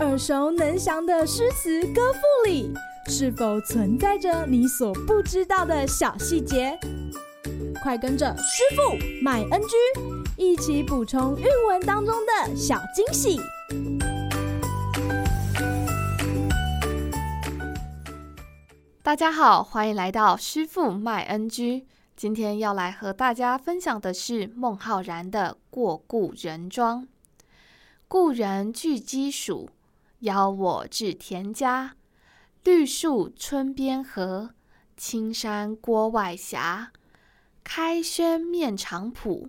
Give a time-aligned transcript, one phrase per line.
[0.00, 2.72] 耳熟能详的诗词歌赋里，
[3.08, 6.78] 是否存在着你所不知道的小细节？
[7.82, 9.76] 快跟着师傅麦恩居
[10.36, 13.38] 一起补充韵文当中的小惊喜！
[19.02, 21.86] 大家好，欢迎来到师傅麦恩居。
[22.16, 27.02] 今天要来和大家分享的是孟浩然的《过故人庄》。
[28.16, 29.66] 故人具鸡黍，
[30.20, 31.96] 邀我至田家。
[32.62, 34.50] 绿树村边合，
[34.96, 36.56] 青山郭外斜。
[37.64, 39.48] 开轩面场圃，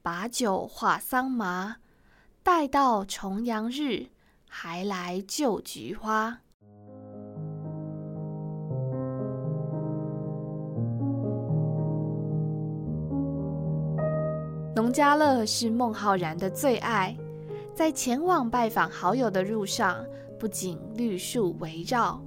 [0.00, 1.76] 把酒话桑麻。
[2.42, 4.06] 待到重阳日，
[4.48, 6.38] 还来就菊花。
[14.74, 17.14] 农家乐是孟浩然的最爱，
[17.76, 20.02] 在前往拜访好友的路上，
[20.38, 22.18] 不仅绿树围绕。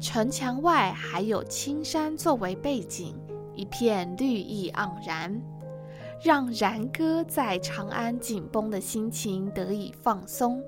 [0.00, 3.14] 城墙外还有青山作为背景，
[3.54, 5.40] 一片绿意盎然，
[6.20, 10.60] 让然哥在长安紧绷的心情得以放松。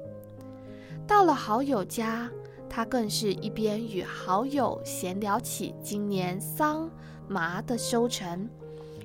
[1.08, 2.30] 到了好友家，
[2.68, 6.88] 他更是一边与好友闲聊起今年桑
[7.26, 8.48] 麻的收成，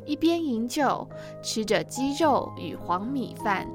[0.06, 1.10] 一边饮酒，
[1.42, 3.68] 吃着鸡肉与黄米饭。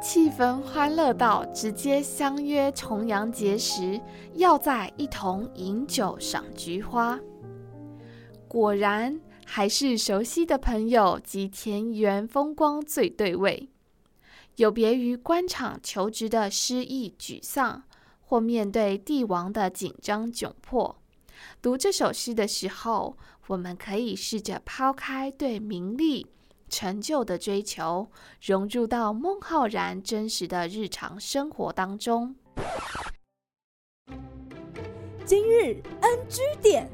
[0.00, 4.00] 气氛欢乐到直接相约重阳节时
[4.34, 7.18] 要在一同饮酒赏菊花。
[8.46, 13.68] 果然还是熟悉的朋友及田园风光最对味，
[14.56, 17.82] 有别于官场求职的失意沮丧，
[18.20, 20.96] 或面对帝王的紧张窘迫。
[21.60, 23.16] 读这首诗的时候，
[23.48, 26.26] 我们可以试着抛开对名利。
[26.68, 32.34] 成就的追求，融入到孟浩然真实的日常生活当中。
[35.24, 36.88] 今日 NG 点，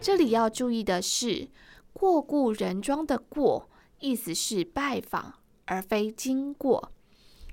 [0.00, 1.48] 这里要注意的是
[1.92, 3.68] ，“过故人庄”的“过”
[4.00, 5.34] 意思是拜访，
[5.66, 6.90] 而非经过。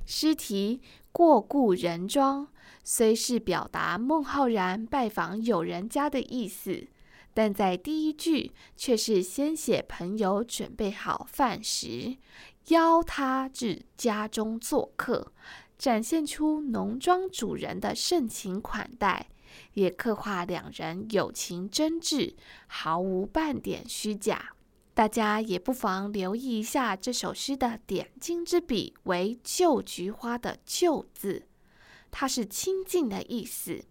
[0.05, 0.81] 诗题
[1.13, 2.47] “过故人庄”
[2.83, 6.87] 虽是表达孟浩然拜访友人家的意思。
[7.33, 12.17] 但在第一句却是先写朋友准备好饭食，
[12.67, 15.31] 邀他至家中做客，
[15.77, 19.29] 展现出农庄主人的盛情款待，
[19.73, 22.35] 也刻画两人友情真挚，
[22.67, 24.53] 毫无半点虚假。
[24.93, 31.47] 大家也不妨留意一下这首诗的点睛之笔为“旧菊花”的“旧”字，
[32.11, 33.85] 它是亲近的意思。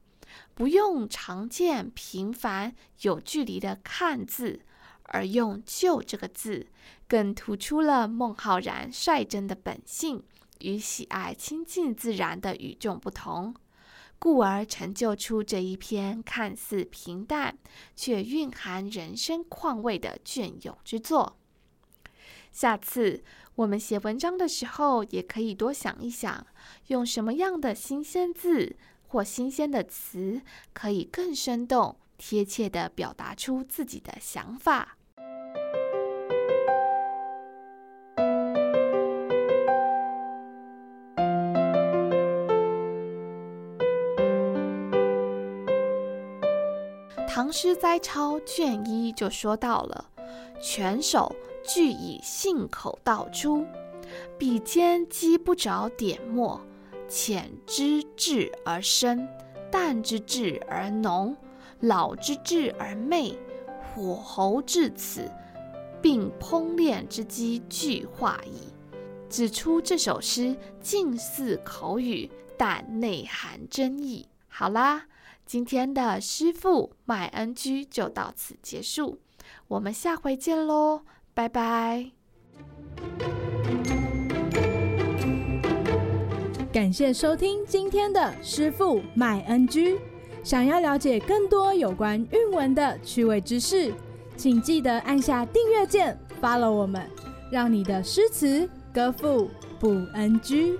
[0.60, 4.60] 不用常见、频繁、有距离的“看”字，
[5.04, 6.66] 而用“就”这个字，
[7.08, 10.22] 更突出了孟浩然率真的本性
[10.58, 13.54] 与喜爱亲近自然的与众不同，
[14.18, 17.56] 故而成就出这一篇看似平淡
[17.96, 21.38] 却蕴含人生况味的隽永之作。
[22.52, 26.46] 下次我们写文章的时候，也可以多想一想，
[26.88, 28.76] 用什么样的新鲜字。
[29.10, 30.40] 或新鲜的词，
[30.72, 34.96] 可以更生动、贴切地表达出自己的想法。
[47.26, 50.08] 《唐诗摘抄》卷一就说到了
[50.62, 51.34] ：“全首
[51.64, 53.66] 俱以信口道出，
[54.38, 56.60] 笔尖积不着点墨。”
[57.10, 59.28] 浅之至而深，
[59.70, 61.36] 淡之至而浓，
[61.80, 63.36] 老之至而媚，
[63.82, 65.28] 火候至此，
[66.00, 68.72] 并烹炼之机俱化矣。
[69.28, 74.28] 指出这首诗近似口语，但内含真意。
[74.48, 75.06] 好啦，
[75.44, 79.18] 今天的诗赋麦恩居就到此结束，
[79.66, 81.02] 我们下回见喽，
[81.34, 82.19] 拜拜。
[86.72, 89.98] 感谢收听今天的师傅麦恩居。
[90.44, 93.92] 想要了解更多有关韵文的趣味知识，
[94.36, 97.04] 请记得按下订阅键，follow 我们，
[97.50, 99.50] 让你的诗词歌赋
[99.80, 100.78] 不 NG。